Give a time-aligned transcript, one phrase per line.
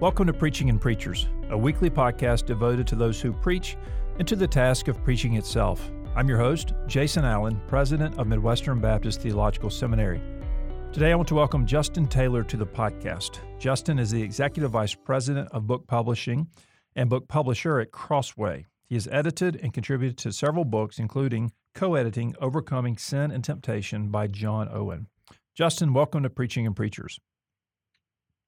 [0.00, 3.76] Welcome to Preaching and Preachers, a weekly podcast devoted to those who preach
[4.18, 5.92] and to the task of preaching itself.
[6.16, 10.22] I'm your host, Jason Allen, president of Midwestern Baptist Theological Seminary.
[10.90, 13.40] Today, I want to welcome Justin Taylor to the podcast.
[13.58, 16.48] Justin is the executive vice president of book publishing
[16.96, 18.64] and book publisher at Crossway.
[18.88, 24.08] He has edited and contributed to several books, including co editing Overcoming Sin and Temptation
[24.08, 25.08] by John Owen.
[25.54, 27.20] Justin, welcome to Preaching and Preachers.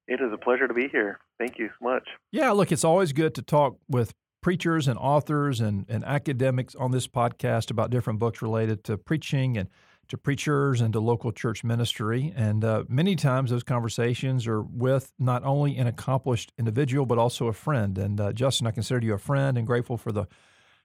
[0.08, 1.20] It is a pleasure to be here.
[1.38, 2.08] Thank you so much.
[2.30, 6.90] Yeah, look, it's always good to talk with preachers and authors and, and academics on
[6.90, 9.68] this podcast about different books related to preaching and
[10.08, 12.32] to preachers and to local church ministry.
[12.36, 17.46] And uh, many times those conversations are with not only an accomplished individual, but also
[17.46, 17.96] a friend.
[17.96, 20.26] And uh, Justin, I consider you a friend and grateful for the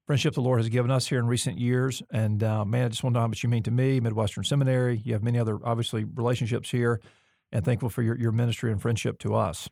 [0.05, 2.03] friendship the Lord has given us here in recent years.
[2.11, 4.43] And uh, man, I just want to know how much you mean to me, Midwestern
[4.43, 5.01] Seminary.
[5.03, 7.01] You have many other, obviously, relationships here
[7.51, 9.69] and thankful for your, your ministry and friendship to us.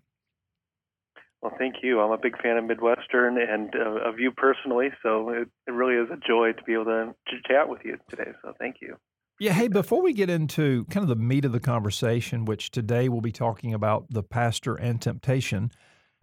[1.42, 2.00] Well, thank you.
[2.02, 5.94] I'm a big fan of Midwestern and uh, of you personally, so it, it really
[5.94, 7.14] is a joy to be able to,
[7.48, 8.32] chat with you today.
[8.42, 8.96] So thank you.
[9.40, 9.52] Yeah.
[9.52, 13.22] Hey, before we get into kind of the meat of the conversation, which today we'll
[13.22, 15.72] be talking about the pastor and temptation,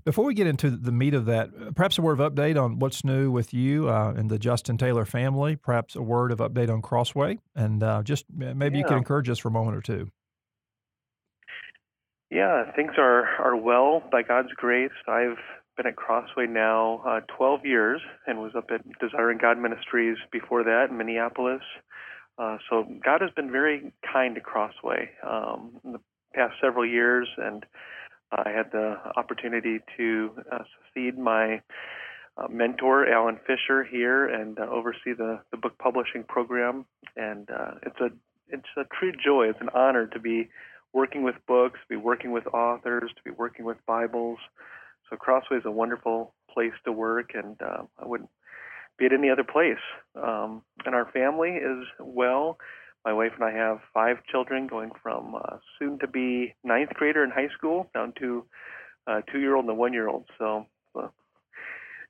[0.04, 3.04] before we get into the meat of that, perhaps a word of update on what's
[3.04, 6.82] new with you uh, and the Justin Taylor family, perhaps a word of update on
[6.82, 8.78] Crossway, and uh, just maybe yeah.
[8.80, 10.08] you can encourage us for a moment or two.
[12.32, 14.90] Yeah, things are, are well by God's grace.
[15.06, 15.36] I've
[15.76, 20.64] been at Crossway now uh, 12 years and was up at Desiring God Ministries before
[20.64, 21.60] that in Minneapolis.
[22.38, 26.00] Uh, so God has been very kind to Crossway um, in the
[26.34, 27.66] past several years, and
[28.32, 31.60] I had the opportunity to uh, succeed my
[32.38, 36.86] uh, mentor Alan Fisher here and uh, oversee the, the book publishing program.
[37.14, 38.08] And uh, it's a
[38.48, 39.48] it's a true joy.
[39.50, 40.48] It's an honor to be
[40.92, 44.38] working with books, to be working with authors, to be working with Bibles.
[45.08, 48.30] So Crossway is a wonderful place to work, and uh, I wouldn't
[48.98, 49.82] be at any other place.
[50.14, 52.58] Um, and our family is well.
[53.04, 57.24] My wife and I have five children, going from uh, soon to be ninth grader
[57.24, 58.44] in high school down to
[59.06, 60.26] uh, two year old and a one year old.
[60.38, 61.08] So uh,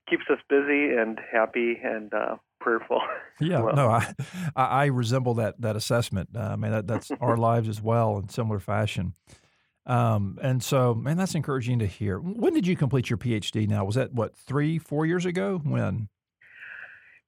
[0.09, 3.01] keeps us busy and happy and uh, prayerful.
[3.41, 3.75] Yeah, well.
[3.75, 3.89] no,
[4.57, 6.29] I, I resemble that that assessment.
[6.37, 9.15] Uh, I mean, that, that's our lives as well in similar fashion.
[9.85, 12.19] Um, and so, man, that's encouraging to hear.
[12.19, 13.69] When did you complete your PhD?
[13.69, 15.61] Now, was that what three, four years ago?
[15.65, 16.09] When?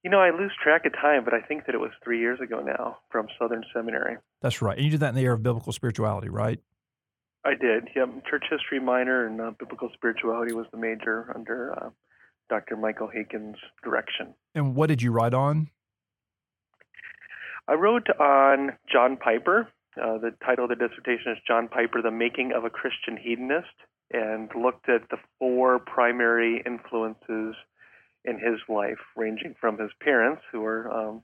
[0.04, 2.38] You know, I lose track of time, but I think that it was three years
[2.38, 4.18] ago now from Southern Seminary.
[4.42, 4.76] That's right.
[4.76, 6.60] And you did that in the area of biblical spirituality, right?
[7.44, 7.88] I did.
[7.96, 8.26] Yep.
[8.28, 11.90] Church history minor and uh, biblical spirituality was the major under uh,
[12.48, 12.76] Dr.
[12.76, 14.34] Michael Haykin's direction.
[14.54, 15.70] And what did you write on?
[17.66, 19.68] I wrote on John Piper.
[19.96, 23.74] Uh, the title of the dissertation is John Piper, The Making of a Christian Hedonist,
[24.12, 27.54] and looked at the four primary influences
[28.24, 31.22] in his life, ranging from his parents, who were um,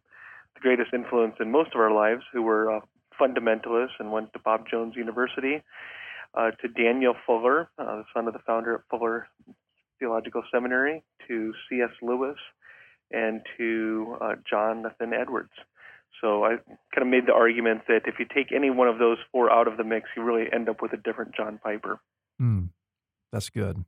[0.54, 2.81] the greatest influence in most of our lives, who were uh,
[3.20, 5.62] fundamentalists and went to Bob Jones University,
[6.34, 9.28] uh, to Daniel Fuller, uh, the son of the founder of Fuller
[10.00, 11.91] Theological Seminary, to C.S.
[12.03, 12.37] Lewis,
[13.12, 15.53] and to uh, Jonathan Edwards.
[16.21, 16.56] So I
[16.94, 19.69] kind of made the argument that if you take any one of those four out
[19.69, 21.99] of the mix, you really end up with a different John Piper.
[22.41, 22.71] Mm,
[23.33, 23.84] that's good.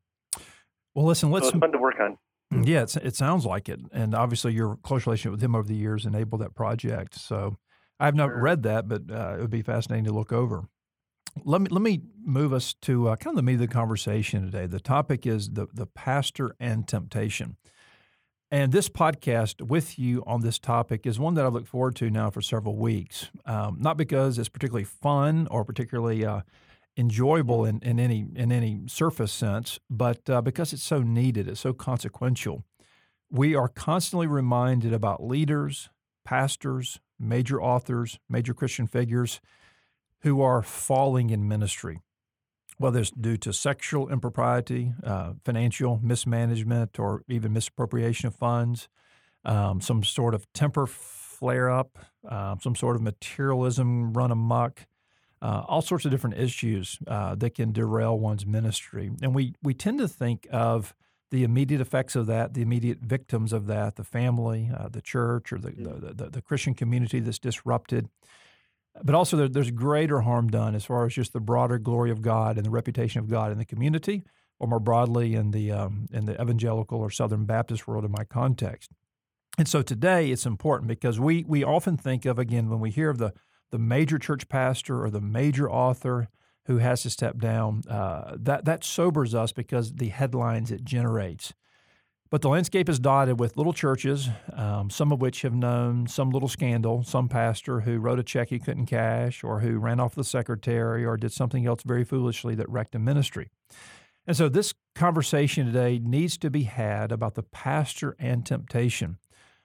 [0.95, 1.47] Well, listen, let's.
[1.47, 2.19] So it's fun to work on.
[2.51, 5.75] Hmm, yeah, it sounds like it, and obviously your close relationship with him over the
[5.75, 7.15] years enabled that project.
[7.19, 7.57] So
[7.99, 8.43] I have not sure.
[8.43, 10.65] read that, but uh, it would be fascinating to look over.
[11.45, 14.45] Let me let me move us to uh, kind of the meat of the conversation
[14.45, 14.67] today.
[14.67, 17.57] The topic is the the pastor and temptation.
[18.51, 22.11] And this podcast with you on this topic is one that I look forward to
[22.11, 23.31] now for several weeks.
[23.47, 26.43] Um, not because it's particularly fun or particularly uh,
[26.97, 31.61] enjoyable in, in any in any surface sense, but uh, because it's so needed, it's
[31.61, 32.63] so consequential.
[33.31, 35.89] We are constantly reminded about leaders,
[36.23, 39.41] pastors, major authors, major Christian figures
[40.23, 42.01] who are falling in ministry,
[42.79, 48.89] whether it's due to sexual impropriety, uh, financial mismanagement, or even misappropriation of funds,
[49.45, 51.99] um, some sort of temper flare up,
[52.29, 54.87] uh, some sort of materialism run amok.
[55.41, 59.11] Uh, all sorts of different issues uh, that can derail one's ministry.
[59.23, 60.95] And we, we tend to think of
[61.33, 65.53] the immediate effects of that, the immediate victims of that, the family, uh, the church,
[65.53, 68.09] or the, the, the, the, Christian community that's disrupted.
[69.03, 72.21] But also, there, there's greater harm done as far as just the broader glory of
[72.21, 74.23] God and the reputation of God in the community,
[74.61, 78.25] or more broadly in the um, in the evangelical or Southern Baptist world in my
[78.25, 78.91] context.
[79.59, 83.11] And so today it's important because we we often think of again when we hear
[83.11, 83.33] of the
[83.71, 86.29] the major church pastor or the major author
[86.67, 87.83] who has to step down.
[87.89, 91.55] Uh, that that sobers us because the headlines it generates.
[92.33, 96.31] But the landscape is dotted with little churches, um, some of which have known some
[96.31, 100.15] little scandal, some pastor who wrote a check he couldn't cash, or who ran off
[100.15, 103.51] the secretary, or did something else very foolishly that wrecked a ministry.
[104.27, 109.19] And so this conversation today needs to be had about the pastor and temptation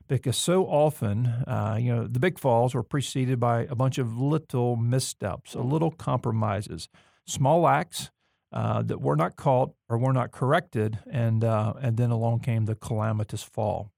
[0.09, 4.19] because so often, uh, you know, the big falls were preceded by a bunch of
[4.19, 6.89] little missteps, a little compromises,
[7.25, 8.11] small acts
[8.51, 12.65] uh, that were not caught or were not corrected, and uh, and then along came
[12.65, 13.91] the calamitous fall.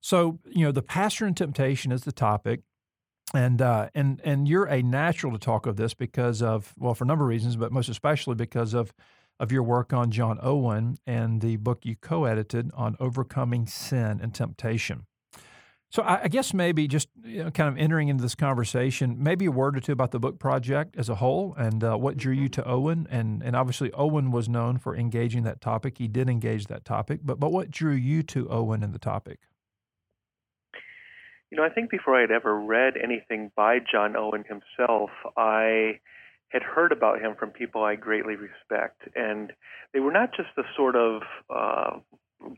[0.00, 2.60] So you know the pastor and temptation is the topic,
[3.34, 7.04] and uh, and and you're a natural to talk of this because of well for
[7.04, 8.92] a number of reasons, but most especially because of
[9.40, 14.34] of your work on John Owen and the book you co-edited on overcoming sin and
[14.34, 15.06] temptation.
[15.90, 19.46] So I, I guess maybe just you know, kind of entering into this conversation, maybe
[19.46, 22.34] a word or two about the book project as a whole and uh, what drew
[22.34, 22.62] you mm-hmm.
[22.62, 23.06] to Owen.
[23.10, 25.98] And and obviously Owen was known for engaging that topic.
[25.98, 29.40] He did engage that topic, but but what drew you to Owen and the topic?
[31.50, 36.00] You know, I think before I had ever read anything by John Owen himself, I
[36.50, 39.52] had heard about him from people I greatly respect, and
[39.94, 41.98] they were not just the sort of uh,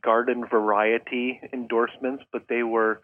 [0.03, 3.01] garden variety endorsements, but they were.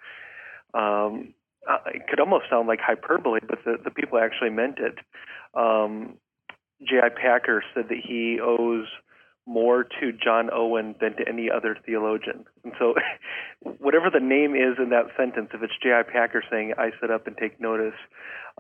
[0.75, 1.35] Um,
[1.69, 4.95] uh, it could almost sound like hyperbole, but the, the people actually meant it.
[5.53, 6.17] Um,
[6.83, 7.09] J.I.
[7.09, 8.87] Packer said that he owes
[9.47, 12.45] more to John Owen than to any other theologian.
[12.65, 12.95] And so,
[13.79, 16.03] whatever the name is in that sentence, if it's J.I.
[16.03, 17.99] Packer saying, I sit up and take notice,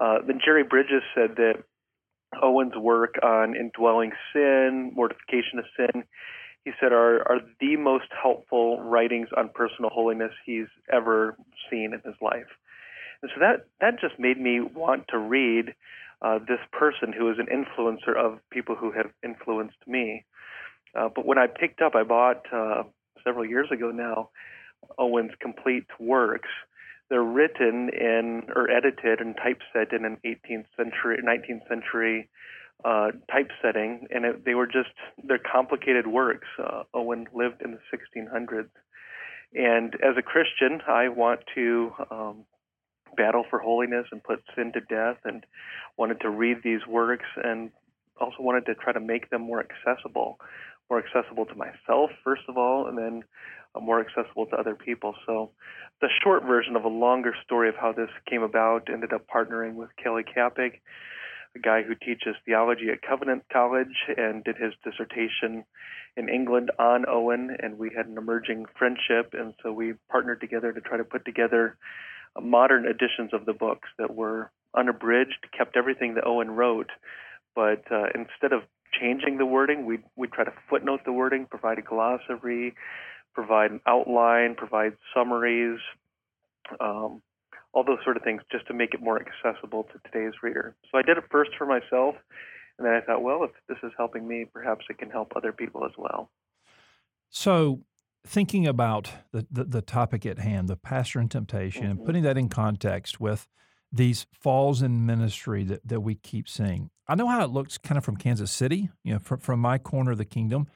[0.00, 1.64] uh, then Jerry Bridges said that
[2.42, 6.04] Owen's work on indwelling sin, mortification of sin,
[6.66, 11.36] he said are are the most helpful writings on personal holiness he's ever
[11.70, 12.50] seen in his life.
[13.22, 15.74] And so that that just made me want to read
[16.20, 20.24] uh, this person who is an influencer of people who have influenced me.
[20.92, 22.82] Uh, but when I picked up, I bought uh,
[23.22, 24.30] several years ago now
[24.98, 26.48] Owen's complete works.
[27.08, 32.28] They're written in or edited and typeset in an 18th century, 19th century
[32.84, 34.90] uh, typesetting, and it, they were just
[35.24, 36.48] they're complicated works.
[36.58, 38.68] Uh, Owen lived in the 1600s,
[39.54, 42.44] and as a Christian, I want to um,
[43.16, 45.44] battle for holiness and put sin to death, and
[45.96, 47.70] wanted to read these works, and
[48.20, 50.38] also wanted to try to make them more accessible,
[50.90, 53.22] more accessible to myself first of all, and then
[53.74, 55.14] uh, more accessible to other people.
[55.26, 55.50] So,
[56.00, 59.74] the short version of a longer story of how this came about ended up partnering
[59.74, 60.82] with Kelly Kapic
[61.56, 65.64] a guy who teaches theology at Covenant College and did his dissertation
[66.16, 70.72] in England on Owen, and we had an emerging friendship, and so we partnered together
[70.72, 71.76] to try to put together
[72.40, 76.90] modern editions of the books that were unabridged, kept everything that Owen wrote,
[77.54, 78.62] but uh, instead of
[79.00, 82.74] changing the wording, we we try to footnote the wording, provide a glossary,
[83.34, 85.78] provide an outline, provide summaries.
[86.80, 87.22] Um,
[87.76, 90.74] all those sort of things just to make it more accessible to today's reader.
[90.90, 92.14] So I did it first for myself,
[92.78, 95.52] and then I thought, well, if this is helping me, perhaps it can help other
[95.52, 96.30] people as well.
[97.28, 97.82] So,
[98.26, 101.90] thinking about the, the, the topic at hand, the pastor and temptation, mm-hmm.
[101.90, 103.46] and putting that in context with
[103.92, 106.88] these falls in ministry that, that we keep seeing.
[107.06, 109.76] I know how it looks kind of from Kansas City, you know, from, from my
[109.76, 110.66] corner of the kingdom.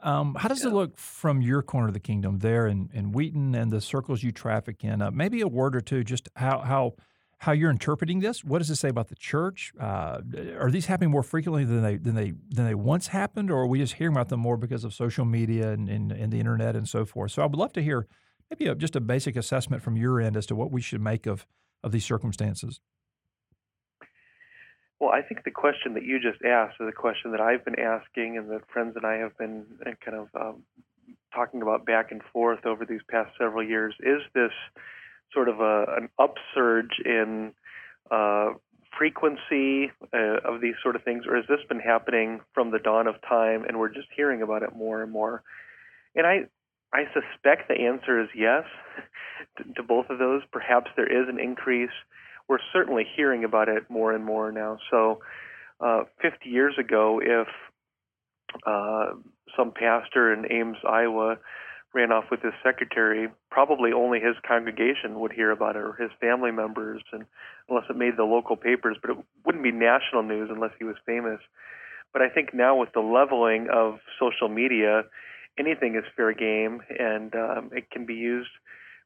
[0.00, 0.70] Um, how does yeah.
[0.70, 4.22] it look from your corner of the kingdom there in, in Wheaton and the circles
[4.22, 5.02] you traffic in?
[5.02, 6.94] Uh, maybe a word or two, just how how
[7.38, 8.44] how you're interpreting this.
[8.44, 9.72] What does it say about the church?
[9.78, 10.20] Uh,
[10.58, 13.66] are these happening more frequently than they than they than they once happened, or are
[13.66, 16.76] we just hearing about them more because of social media and, and, and the internet
[16.76, 17.32] and so forth?
[17.32, 18.06] So I would love to hear
[18.50, 21.26] maybe a, just a basic assessment from your end as to what we should make
[21.26, 21.46] of
[21.82, 22.80] of these circumstances.
[25.00, 27.78] Well, I think the question that you just asked is a question that I've been
[27.78, 30.62] asking, and that friends and I have been uh, kind of um,
[31.32, 33.94] talking about back and forth over these past several years.
[34.00, 34.50] Is this
[35.32, 37.52] sort of a, an upsurge in
[38.10, 38.54] uh,
[38.96, 43.06] frequency uh, of these sort of things, or has this been happening from the dawn
[43.06, 45.44] of time, and we're just hearing about it more and more?
[46.16, 46.46] And I,
[46.92, 48.64] I suspect the answer is yes
[49.58, 50.42] to, to both of those.
[50.50, 51.90] Perhaps there is an increase
[52.48, 54.78] we're certainly hearing about it more and more now.
[54.90, 55.20] So,
[55.80, 57.48] uh, 50 years ago, if
[58.66, 59.14] uh,
[59.56, 61.38] some pastor in Ames, Iowa,
[61.94, 66.10] ran off with his secretary, probably only his congregation would hear about it or his
[66.20, 67.24] family members, and
[67.68, 70.96] unless it made the local papers, but it wouldn't be national news unless he was
[71.06, 71.40] famous.
[72.12, 75.02] But I think now with the leveling of social media,
[75.58, 78.50] anything is fair game, and um, it can be used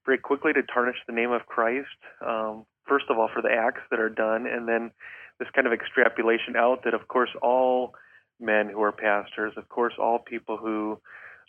[0.04, 1.86] very quickly to tarnish the name of Christ.
[2.24, 4.90] Um, first of all for the acts that are done, and then
[5.38, 7.94] this kind of extrapolation out that, of course, all
[8.40, 10.98] men who are pastors, of course, all people who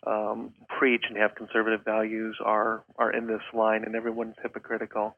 [0.05, 5.15] um, preach and have conservative values are are in this line, and everyone's hypocritical.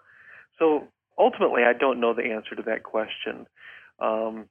[0.60, 3.48] So ultimately, I don't know the answer to that question.
[4.00, 4.46] Um,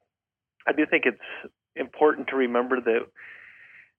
[0.67, 3.07] I do think it's important to remember that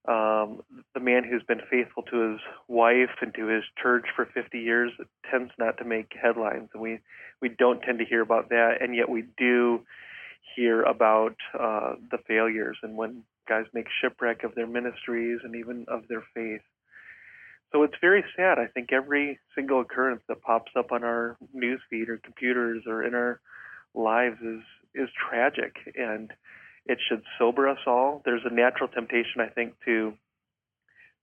[0.08, 0.62] um,
[0.94, 4.92] the man who's been faithful to his wife and to his church for 50 years
[5.30, 7.00] tends not to make headlines, and we
[7.42, 9.82] we don't tend to hear about that, and yet we do
[10.56, 15.86] hear about uh, the failures and when guys make shipwreck of their ministries and even
[15.88, 16.62] of their faith.
[17.72, 18.58] So it's very sad.
[18.58, 23.14] I think every single occurrence that pops up on our newsfeed or computers or in
[23.14, 23.42] our
[23.94, 24.62] lives is
[24.94, 26.32] is tragic and
[26.86, 28.22] it should sober us all.
[28.26, 30.14] There's a natural temptation, I think, to,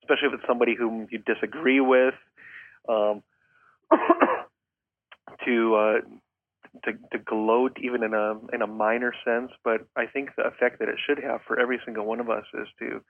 [0.02, 2.14] especially if it's somebody whom you disagree with,
[2.88, 3.23] um,
[5.45, 6.00] to uh,
[6.85, 9.50] to to gloat even in a in a minor sense.
[9.62, 12.45] But I think the effect that it should have for every single one of us
[12.54, 13.02] is to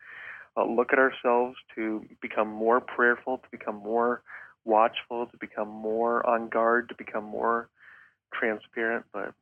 [0.57, 4.23] uh, look at ourselves, to become more prayerful, to become more
[4.65, 7.69] watchful, to become more on guard, to become more
[8.35, 9.07] transparent.
[9.13, 9.33] But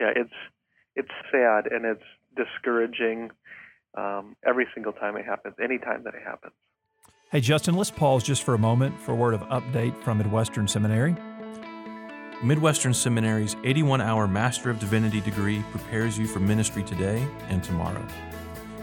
[0.00, 0.34] yeah, it's
[0.96, 2.02] it's sad and it's
[2.36, 3.30] discouraging
[3.96, 6.54] um, every single time it happens, any time that it happens.
[7.30, 10.68] Hey, Justin, let's pause just for a moment for a word of update from Midwestern
[10.68, 11.16] Seminary.
[12.42, 18.04] Midwestern Seminary's 81 hour Master of Divinity degree prepares you for ministry today and tomorrow.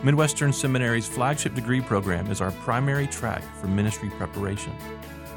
[0.02, 4.74] Midwestern Seminary's flagship degree program is our primary track for ministry preparation.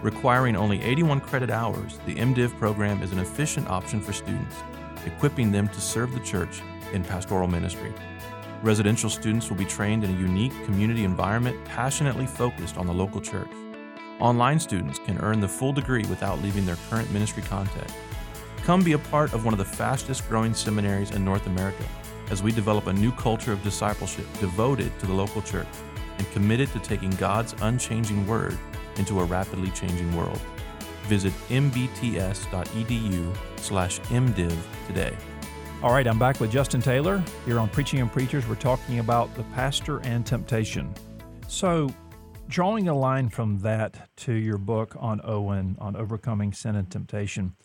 [0.02, 4.56] Requiring only 81 credit hours, the MDiv program is an efficient option for students,
[5.04, 7.92] equipping them to serve the church in pastoral ministry.
[8.62, 13.20] Residential students will be trained in a unique community environment passionately focused on the local
[13.20, 13.50] church.
[14.20, 17.94] Online students can earn the full degree without leaving their current ministry context.
[18.58, 21.84] Come be a part of one of the fastest growing seminaries in North America
[22.30, 25.66] as we develop a new culture of discipleship devoted to the local church
[26.18, 28.56] and committed to taking God's unchanging word
[28.96, 30.40] into a rapidly changing world.
[31.04, 31.96] Visit mbts.edu/mdiv
[34.86, 35.16] today.
[35.82, 38.46] All right, I'm back with Justin Taylor here on Preaching and Preachers.
[38.46, 40.94] We're talking about the pastor and temptation.
[41.48, 41.92] So,
[42.46, 47.56] drawing a line from that to your book on Owen on overcoming sin and temptation,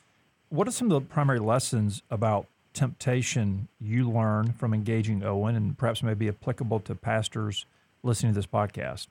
[0.49, 5.77] what are some of the primary lessons about temptation you learn from engaging Owen and
[5.77, 7.67] perhaps may be applicable to pastors
[8.01, 9.09] listening to this podcast?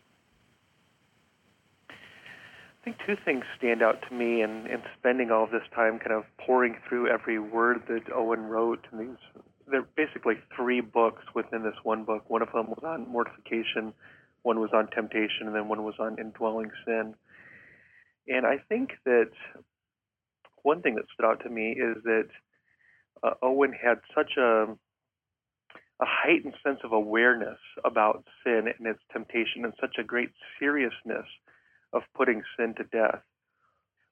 [2.87, 6.13] Think two things stand out to me in, in spending all of this time kind
[6.13, 8.87] of pouring through every word that Owen wrote.
[8.93, 12.31] And these, there are basically three books within this one book.
[12.31, 13.93] One of them was on mortification,
[14.43, 17.15] one was on temptation, and then one was on indwelling sin.
[18.29, 19.31] And I think that
[20.63, 22.29] one thing that stood out to me is that
[23.25, 24.67] uh, Owen had such a
[25.99, 30.29] a heightened sense of awareness about sin and its temptation and such a great
[30.61, 31.25] seriousness
[31.97, 33.23] of putting sin to death.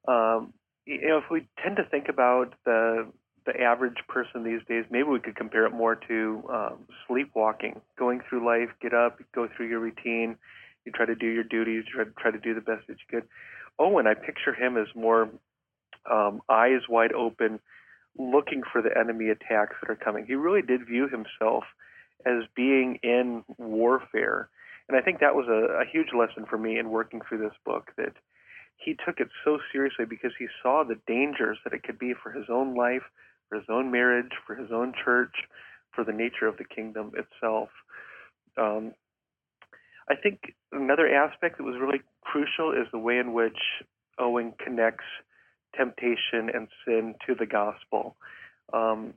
[0.07, 0.53] Um,
[0.85, 3.07] you know, if we tend to think about the
[3.45, 8.19] the average person these days, maybe we could compare it more to um, sleepwalking, going
[8.27, 10.35] through life, get up, go through your routine,
[10.83, 13.19] you try to do your duties, you try, try to do the best that you
[13.19, 13.29] could.
[13.77, 15.29] Owen, I picture him as more
[16.11, 17.59] um, eyes wide open,
[18.17, 20.25] looking for the enemy attacks that are coming.
[20.25, 21.65] He really did view himself
[22.25, 24.49] as being in warfare
[24.87, 27.57] and I think that was a, a huge lesson for me in working through this
[27.65, 28.13] book that
[28.77, 32.31] he took it so seriously because he saw the dangers that it could be for
[32.31, 33.03] his own life,
[33.49, 35.35] for his own marriage, for his own church,
[35.93, 37.69] for the nature of the kingdom itself.
[38.57, 38.93] Um,
[40.09, 43.57] I think another aspect that was really crucial is the way in which
[44.19, 45.05] Owen connects
[45.75, 48.15] temptation and sin to the gospel.
[48.71, 49.13] Um,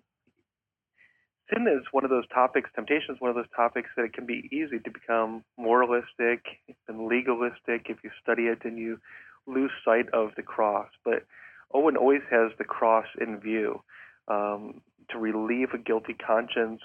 [1.53, 4.27] sin is one of those topics, temptation is one of those topics that it can
[4.27, 6.45] be easy to become moralistic
[6.89, 8.99] and legalistic if you study it and you
[9.47, 10.89] lose sight of the cross.
[11.05, 11.25] But
[11.73, 13.83] Owen always has the cross in view
[14.29, 16.81] um, to relieve a guilty conscience,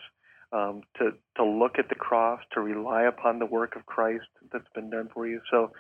[0.52, 4.68] um, to, to look at the cross, to rely upon the work of Christ that's
[4.74, 5.42] been done for you.
[5.52, 5.72] So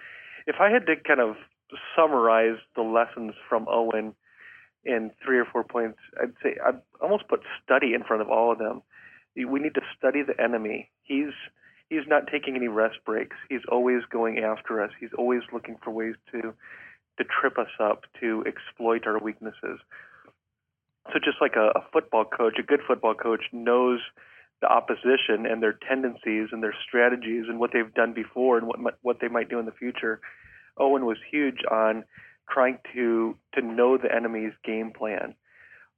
[0.47, 1.35] if I had to kind of
[1.95, 4.13] summarize the lessons from Owen,
[4.85, 8.51] in three or four points, I'd say I'd almost put study in front of all
[8.51, 8.81] of them.
[9.35, 10.89] We need to study the enemy.
[11.03, 11.33] He's
[11.89, 13.35] he's not taking any rest breaks.
[13.49, 14.91] He's always going after us.
[14.99, 16.53] He's always looking for ways to
[17.17, 19.79] to trip us up, to exploit our weaknesses.
[21.11, 23.99] So just like a, a football coach, a good football coach knows
[24.61, 28.97] the opposition and their tendencies and their strategies and what they've done before and what
[29.01, 30.21] what they might do in the future.
[30.77, 32.03] Owen was huge on
[32.49, 35.35] trying to to know the enemy's game plan.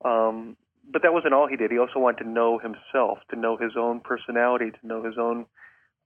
[0.04, 0.58] Um,
[0.92, 1.72] but that wasn't all he did.
[1.72, 5.46] He also wanted to know himself, to know his own personality, to know his own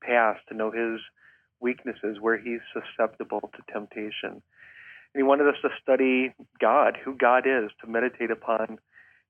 [0.01, 1.01] past, to know his
[1.59, 4.31] weaknesses, where he's susceptible to temptation.
[4.31, 8.79] And he wanted us to study God, who God is, to meditate upon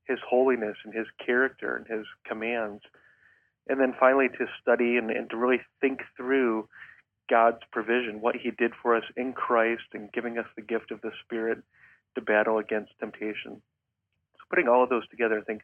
[0.05, 2.83] his holiness and his character and his commands.
[3.67, 6.67] And then finally to study and, and to really think through
[7.29, 11.01] God's provision, what he did for us in Christ and giving us the gift of
[11.01, 11.59] the Spirit
[12.15, 13.61] to battle against temptation.
[14.35, 15.61] So putting all of those together, I think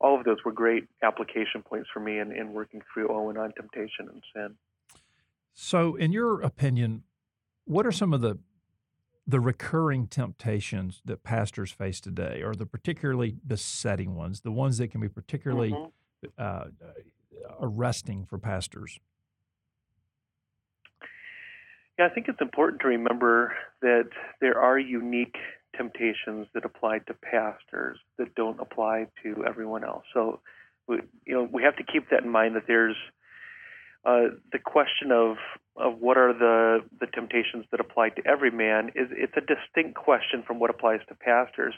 [0.00, 3.52] all of those were great application points for me in, in working through Owen on
[3.52, 4.54] temptation and sin.
[5.54, 7.02] So, in your opinion,
[7.64, 8.38] what are some of the
[9.26, 14.88] the recurring temptations that pastors face today, or the particularly besetting ones, the ones that
[14.88, 16.28] can be particularly mm-hmm.
[16.38, 16.64] uh,
[17.60, 18.98] arresting for pastors?
[21.98, 25.36] Yeah, I think it's important to remember that there are unique
[25.76, 30.04] temptations that apply to pastors that don't apply to everyone else.
[30.14, 30.40] So,
[30.86, 32.96] we, you know, we have to keep that in mind that there's
[34.04, 35.36] uh, the question of
[35.76, 39.96] of what are the the temptations that apply to every man is it's a distinct
[39.96, 41.74] question from what applies to pastors,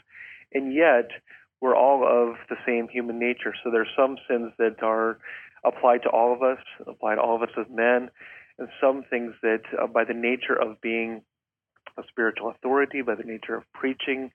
[0.53, 1.09] and yet
[1.61, 3.53] we're all of the same human nature.
[3.63, 5.17] So there's some sins that are
[5.65, 8.09] applied to all of us, apply to all of us as men,
[8.79, 11.21] some things that, uh, by the nature of being
[11.97, 14.31] a spiritual authority, by the nature of preaching,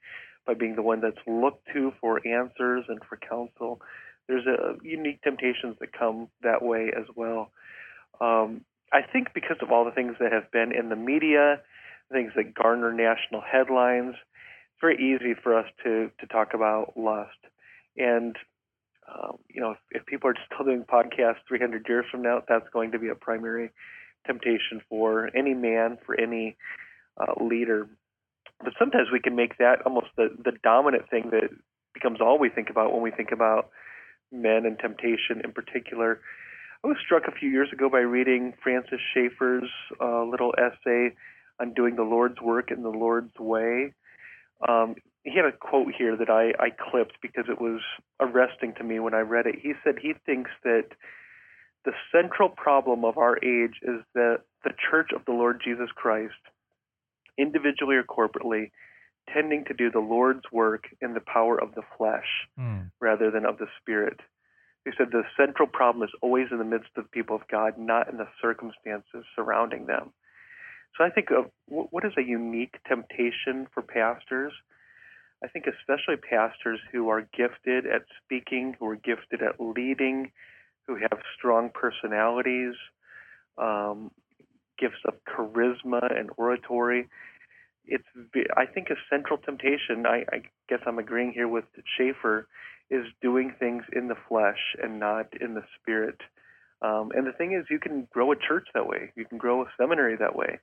[0.47, 3.81] by being the one that's looked to for answers and for counsel,
[4.29, 7.51] there's a unique temptations that come that way as well.
[8.21, 11.61] Um, I think because of all the things that have been in the media,
[12.13, 17.39] things that garner national headlines, it's very easy for us to to talk about lust.
[17.97, 18.37] And
[19.09, 22.69] um, you know, if, if people are still doing podcasts 300 years from now, that's
[22.73, 23.71] going to be a primary
[24.27, 26.57] temptation for any man, for any
[27.17, 27.89] uh, leader.
[28.63, 31.51] But sometimes we can make that almost the, the dominant thing that
[31.95, 33.71] becomes all we think about when we think about
[34.33, 36.21] men and temptation in particular.
[36.85, 41.15] I was struck a few years ago by reading Francis Schaeffer's uh, little essay
[41.59, 43.95] on doing the Lord's work in the Lord's way.
[44.67, 47.81] Um, he had a quote here that I, I clipped because it was
[48.21, 49.57] arresting to me when I read it.
[49.61, 50.89] He said he thinks that
[52.17, 56.35] central problem of our age is that the Church of the Lord Jesus Christ,
[57.39, 58.71] individually or corporately,
[59.33, 62.91] tending to do the Lord's work in the power of the flesh mm.
[63.01, 64.21] rather than of the Spirit.
[64.85, 67.77] He said the central problem is always in the midst of the people of God,
[67.77, 70.13] not in the circumstances surrounding them.
[70.97, 74.53] So I think of what is a unique temptation for pastors.
[75.45, 80.31] I think especially pastors who are gifted at speaking, who are gifted at leading,
[80.87, 82.75] who have strong personalities,
[83.59, 84.11] um,
[84.79, 87.09] gifts of charisma and oratory.
[87.87, 88.05] It's
[88.57, 90.07] I think a central temptation.
[90.07, 91.65] I, I guess I'm agreeing here with
[91.97, 92.49] Schaeffer
[92.91, 96.21] is doing things in the flesh and not in the spirit.
[96.83, 99.13] Um, and the thing is, you can grow a church that way.
[99.17, 100.59] You can grow a seminary that way.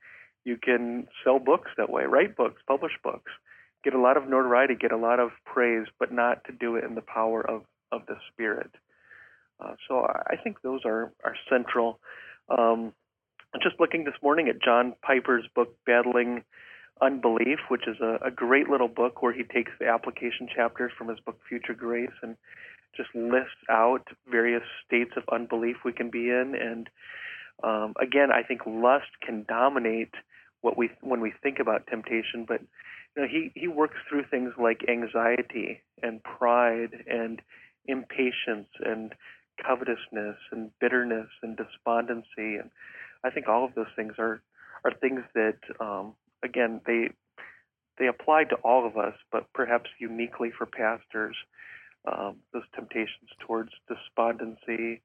[0.45, 3.31] You can sell books that way, write books, publish books,
[3.83, 6.83] get a lot of notoriety, get a lot of praise, but not to do it
[6.83, 8.71] in the power of, of the Spirit.
[9.63, 11.99] Uh, so I think those are, are central.
[12.49, 12.93] Um,
[13.61, 16.43] just looking this morning at John Piper's book, Battling
[17.01, 21.07] Unbelief, which is a, a great little book where he takes the application chapters from
[21.07, 22.35] his book Future Grace and
[22.95, 26.55] just lists out various states of unbelief we can be in.
[26.59, 26.89] And
[27.63, 30.13] um, again, I think lust can dominate
[30.61, 32.61] what we when we think about temptation, but
[33.15, 37.41] you know, he he works through things like anxiety and pride and
[37.85, 39.13] impatience and
[39.61, 42.69] covetousness and bitterness and despondency, and
[43.23, 44.41] I think all of those things are
[44.85, 46.13] are things that um,
[46.43, 47.09] again, they
[47.97, 51.35] they apply to all of us, but perhaps uniquely for pastors,
[52.11, 55.01] um, those temptations towards despondency,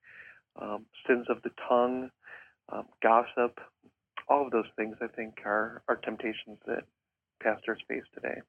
[0.60, 2.10] um, sins of the tongue,
[2.70, 3.60] um, gossip,
[4.28, 6.84] all of those things, I think, are are temptations that
[7.42, 8.40] pastors face today.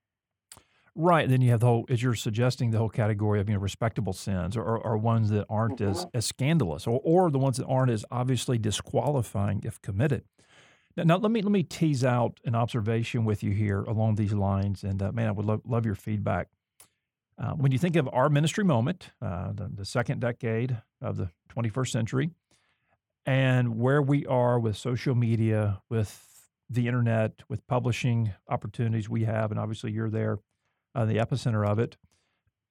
[1.02, 1.30] Right.
[1.30, 4.12] Then you have the whole, as you're suggesting, the whole category of you know respectable
[4.12, 5.92] sins, or, or ones that aren't mm-hmm.
[5.92, 10.26] as, as scandalous, or, or the ones that aren't as obviously disqualifying if committed.
[10.98, 14.34] Now, now, let me let me tease out an observation with you here along these
[14.34, 16.50] lines, and uh, man, I would love, love your feedback.
[17.42, 21.30] Uh, when you think of our ministry moment, uh, the, the, second decade of the
[21.56, 22.32] 21st century,
[23.26, 29.52] and where we are with social media, with the internet, with publishing opportunities we have,
[29.52, 30.40] and obviously you're there,
[31.00, 31.98] uh, the epicenter of it,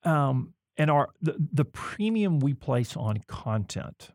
[0.04, 4.10] um, and our the, the premium we place on content.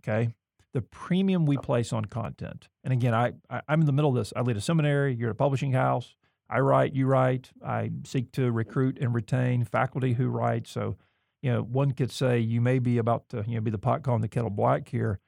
[0.00, 0.34] Okay,
[0.74, 2.68] the premium we place on content.
[2.82, 4.32] And again, I, I am in the middle of this.
[4.36, 5.14] I lead a seminary.
[5.14, 6.14] You're at a publishing house.
[6.50, 6.94] I write.
[6.94, 7.50] You write.
[7.64, 10.66] I seek to recruit and retain faculty who write.
[10.66, 10.96] So,
[11.42, 14.02] you know, one could say you may be about to, you know, be the pot
[14.02, 15.20] calling the kettle black here.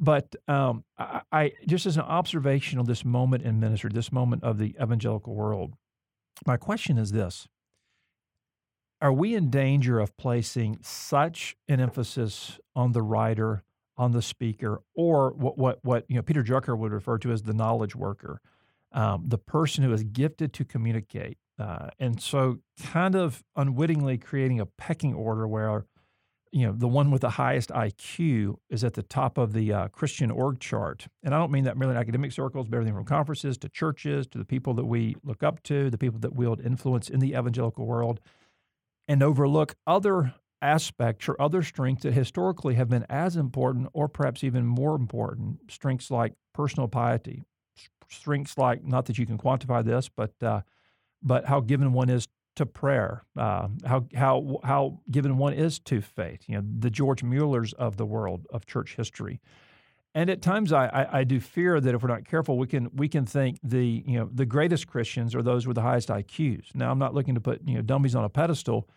[0.00, 4.42] But um, I, I, just as an observation of this moment in ministry, this moment
[4.42, 5.74] of the evangelical world,
[6.46, 7.46] my question is this:
[9.00, 13.62] Are we in danger of placing such an emphasis on the writer,
[13.96, 17.42] on the speaker, or what what what you know Peter Drucker would refer to as
[17.42, 18.40] the knowledge worker,
[18.92, 24.58] um, the person who is gifted to communicate, uh, and so kind of unwittingly creating
[24.58, 25.84] a pecking order where
[26.52, 29.88] you know, the one with the highest IQ is at the top of the uh,
[29.88, 31.06] Christian org chart.
[31.22, 34.26] And I don't mean that merely in academic circles, but everything from conferences to churches
[34.28, 37.32] to the people that we look up to, the people that wield influence in the
[37.32, 38.20] evangelical world,
[39.08, 44.44] and overlook other aspects or other strengths that historically have been as important or perhaps
[44.44, 45.58] even more important.
[45.70, 47.44] Strengths like personal piety,
[48.10, 50.60] strengths like, not that you can quantify this, but uh,
[51.22, 56.00] but how given one is to prayer, uh, how how how given one is to
[56.00, 56.42] faith.
[56.46, 59.40] You know, the George Muellers of the world of church history.
[60.14, 62.90] And at times, I, I, I, do fear that if we're not careful, we can
[62.94, 66.74] we can think the you know the greatest Christians are those with the highest IQs.
[66.74, 68.88] Now, I'm not looking to put you know dummies on a pedestal,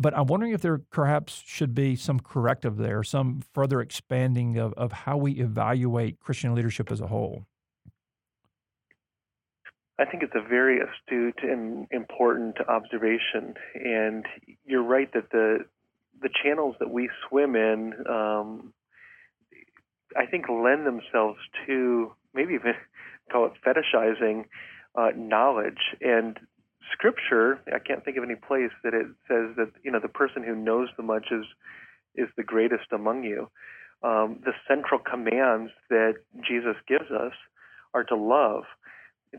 [0.00, 4.72] but I'm wondering if there perhaps should be some corrective there, some further expanding of,
[4.72, 7.44] of how we evaluate Christian leadership as a whole.
[9.98, 14.24] I think it's a very astute and important observation, and
[14.64, 15.66] you're right that the
[16.22, 18.72] the channels that we swim in, um,
[20.16, 22.72] I think, lend themselves to maybe even
[23.32, 24.46] call it fetishizing
[24.94, 26.38] uh, knowledge and
[26.92, 27.60] scripture.
[27.72, 30.54] I can't think of any place that it says that you know the person who
[30.54, 31.44] knows the much is
[32.14, 33.48] is the greatest among you.
[34.02, 36.14] Um, the central commands that
[36.46, 37.32] Jesus gives us
[37.92, 38.64] are to love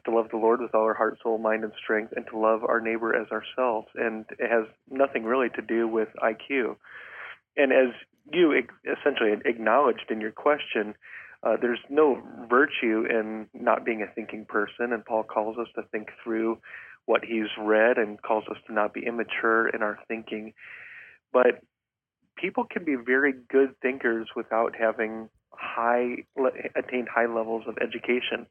[0.05, 2.63] to love the Lord with all our heart, soul, mind, and strength, and to love
[2.63, 3.87] our neighbor as ourselves.
[3.95, 6.77] And it has nothing really to do with IQ.
[7.57, 7.93] And as
[8.31, 8.53] you
[8.85, 10.95] essentially acknowledged in your question,
[11.43, 15.83] uh, there's no virtue in not being a thinking person, and Paul calls us to
[15.91, 16.59] think through
[17.05, 20.53] what he's read and calls us to not be immature in our thinking.
[21.33, 21.61] But
[22.37, 26.17] people can be very good thinkers without having high
[26.75, 28.47] attained high levels of education.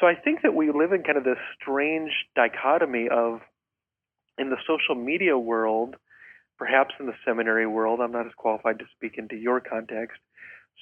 [0.00, 3.40] So I think that we live in kind of this strange dichotomy of
[4.38, 5.96] in the social media world,
[6.56, 10.18] perhaps in the seminary world, I'm not as qualified to speak into your context,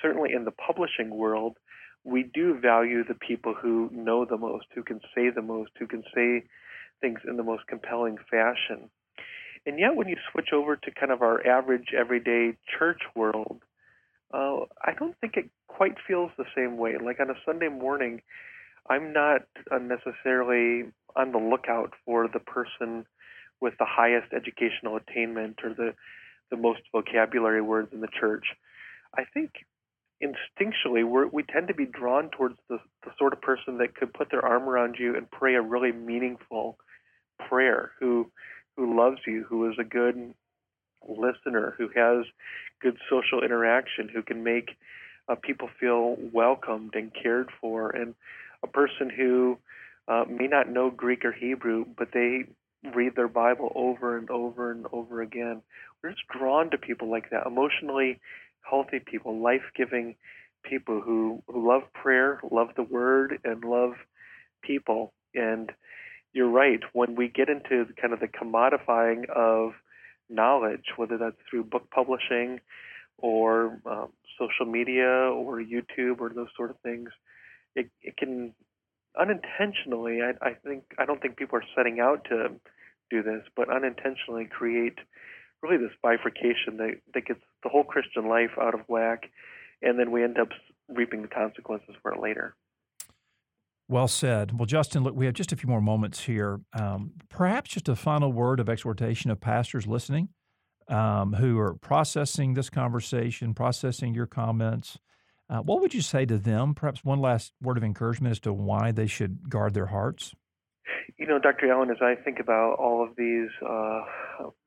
[0.02, 1.56] certainly in the publishing world,
[2.06, 5.88] we do value the people who know the most, who can say the most, who
[5.88, 6.44] can say
[7.00, 8.88] things in the most compelling fashion.
[9.66, 13.60] And yet, when you switch over to kind of our average, everyday church world,
[14.32, 16.94] uh, I don't think it quite feels the same way.
[17.02, 18.22] Like on a Sunday morning,
[18.88, 19.42] I'm not
[19.72, 20.84] necessarily
[21.16, 23.04] on the lookout for the person
[23.60, 25.94] with the highest educational attainment or the
[26.48, 28.44] the most vocabulary words in the church.
[29.16, 29.50] I think
[30.22, 34.30] instinctually we tend to be drawn towards the, the sort of person that could put
[34.30, 36.78] their arm around you and pray a really meaningful
[37.48, 38.30] prayer, who
[38.76, 40.34] who loves you, who is a good
[41.08, 42.26] listener, who has
[42.80, 44.70] good social interaction, who can make
[45.28, 48.14] uh, people feel welcomed and cared for, and
[48.62, 49.58] a person who
[50.08, 52.44] uh, may not know Greek or Hebrew, but they
[52.94, 55.62] read their Bible over and over and over again.
[56.02, 58.20] We're just drawn to people like that, emotionally
[58.68, 60.16] healthy people, life giving
[60.62, 63.92] people who, who love prayer, love the Word, and love
[64.62, 65.12] people.
[65.34, 65.70] And
[66.32, 69.72] you're right, when we get into kind of the commodifying of
[70.28, 72.60] knowledge, whether that's through book publishing
[73.18, 77.08] or um, social media or YouTube or those sort of things,
[77.74, 78.52] it, it can
[79.18, 82.48] unintentionally, I, I think, I don't think people are setting out to
[83.10, 84.98] do this, but unintentionally create
[85.62, 89.24] really this bifurcation that, that gets the whole Christian life out of whack,
[89.82, 90.50] and then we end up
[90.88, 92.54] reaping the consequences for it later.
[93.88, 94.56] Well said.
[94.56, 96.60] Well, Justin, look, we have just a few more moments here.
[96.72, 100.28] Um, perhaps just a final word of exhortation of pastors listening
[100.88, 104.98] um, who are processing this conversation, processing your comments.
[105.50, 106.72] Uh, what would you say to them?
[106.72, 110.34] Perhaps one last word of encouragement as to why they should guard their hearts.
[111.16, 111.70] You know, Dr.
[111.70, 114.02] Allen, as I think about all of these uh,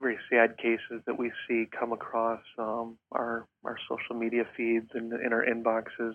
[0.02, 5.12] very sad cases that we see come across um, our our social media feeds and
[5.13, 6.13] in our inboxes,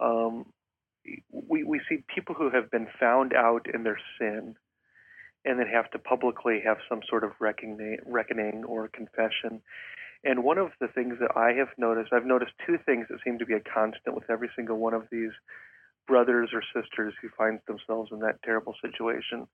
[0.00, 0.46] um,
[1.30, 4.56] we we see people who have been found out in their sin,
[5.44, 9.62] and then have to publicly have some sort of reckoning, reckoning or confession.
[10.24, 13.38] And one of the things that I have noticed, I've noticed two things that seem
[13.38, 15.30] to be a constant with every single one of these
[16.06, 19.46] brothers or sisters who finds themselves in that terrible situation.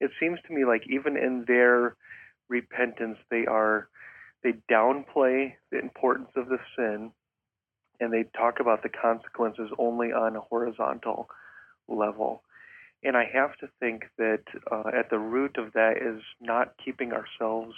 [0.00, 1.96] It seems to me like even in their
[2.48, 3.88] repentance, they are
[4.42, 7.12] they downplay the importance of the sin
[8.00, 11.28] and they talk about the consequences only on a horizontal
[11.88, 12.42] level.
[13.04, 17.12] And I have to think that uh, at the root of that is not keeping
[17.12, 17.74] ourselves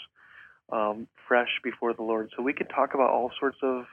[0.72, 2.30] um, fresh before the Lord.
[2.36, 3.84] So we can talk about all sorts of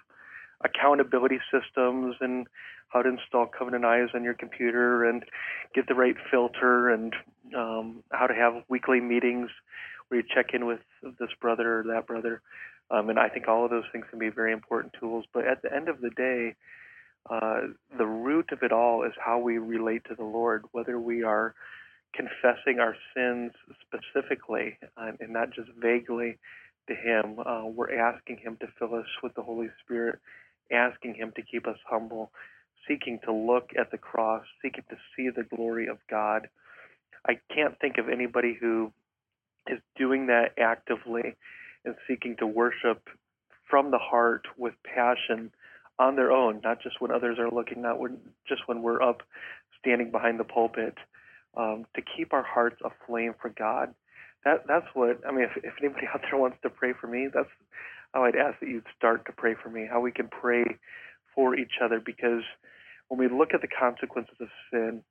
[0.64, 2.48] accountability systems and
[2.90, 5.24] how to install Covenant Eyes on your computer and
[5.74, 7.16] get the right filter and
[7.56, 9.50] um, how to have weekly meetings
[10.08, 10.80] where you check in with
[11.20, 12.42] this brother or that brother.
[12.90, 15.26] Um, and I think all of those things can be very important tools.
[15.34, 16.56] But at the end of the day,
[17.30, 17.62] uh,
[17.98, 21.56] the root of it all is how we relate to the Lord, whether we are
[22.14, 26.38] confessing our sins specifically and not just vaguely
[26.88, 27.40] to Him.
[27.40, 30.20] Uh, we're asking Him to fill us with the Holy Spirit,
[30.72, 32.32] asking Him to keep us humble,
[32.88, 36.50] seeking to look at the cross, seeking to see the glory of God.
[37.28, 38.92] I can't think of anybody who
[39.68, 41.36] is doing that actively
[41.86, 43.08] and seeking to worship
[43.70, 45.52] from the heart with passion
[46.00, 49.22] on their own, not just when others are looking, not when, just when we're up
[49.80, 50.96] standing behind the pulpit,
[51.56, 53.94] um, to keep our hearts aflame for God.
[54.46, 55.46] That that's what I mean.
[55.46, 57.50] If, if anybody out there wants to pray for me, that's
[58.14, 59.88] how I'd ask that you'd start to pray for me.
[59.90, 60.64] How we can pray
[61.36, 62.44] for each other, because
[63.08, 65.02] when we look at the consequences of sin,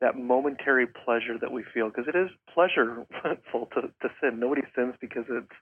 [0.00, 4.40] that momentary pleasure that we feel, because it is pleasureful to, to sin.
[4.40, 5.56] Nobody sins because it's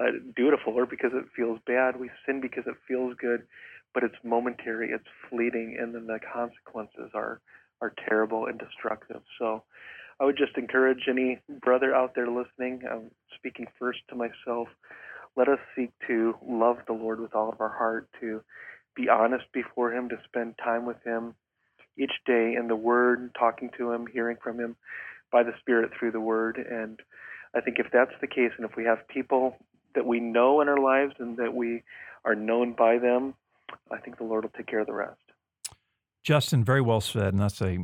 [0.00, 1.98] uh, dutiful or because it feels bad.
[1.98, 3.42] We sin because it feels good,
[3.92, 7.40] but it's momentary, it's fleeting, and then the consequences are
[7.80, 9.22] are terrible and destructive.
[9.40, 9.64] So,
[10.20, 12.82] I would just encourage any brother out there listening.
[12.88, 14.68] I'm speaking first to myself.
[15.36, 18.42] Let us seek to love the Lord with all of our heart, to
[18.94, 21.34] be honest before Him, to spend time with Him
[21.96, 24.76] each day in the Word, talking to Him, hearing from Him
[25.30, 26.58] by the Spirit through the Word.
[26.58, 27.00] And
[27.54, 29.56] I think if that's the case, and if we have people
[29.94, 31.82] that we know in our lives and that we
[32.24, 33.34] are known by them,
[33.90, 35.21] I think the Lord will take care of the rest.
[36.22, 37.78] Justin, very well said, and that's a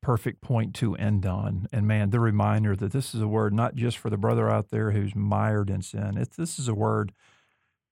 [0.00, 1.68] perfect point to end on.
[1.72, 4.70] And man, the reminder that this is a word not just for the brother out
[4.70, 6.16] there who's mired in sin.
[6.16, 7.12] It's, this is a word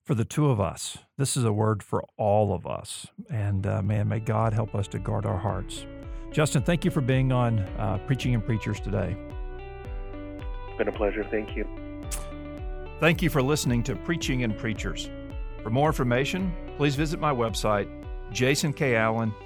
[0.05, 0.99] for the two of us.
[1.19, 3.07] This is a word for all of us.
[3.31, 5.85] And uh, man, may God help us to guard our hearts.
[6.31, 9.17] Justin, thank you for being on uh, Preaching and Preachers today.
[10.69, 11.25] It's been a pleasure.
[11.31, 11.67] Thank you.
[13.01, 15.11] Thank you for listening to Preaching and Preachers.
[15.63, 17.89] For more information, please visit my website,
[18.33, 19.46] jasonkallen.com